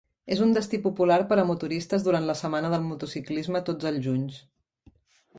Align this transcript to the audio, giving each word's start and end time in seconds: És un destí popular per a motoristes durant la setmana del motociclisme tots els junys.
És 0.35 0.39
un 0.43 0.53
destí 0.57 0.77
popular 0.85 1.17
per 1.31 1.35
a 1.41 1.43
motoristes 1.49 2.05
durant 2.07 2.25
la 2.29 2.35
setmana 2.39 2.71
del 2.75 2.87
motociclisme 2.87 3.61
tots 3.69 3.91
els 3.91 4.01
junys. 4.07 4.41